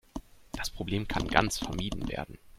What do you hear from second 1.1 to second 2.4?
ganz vermieden werden.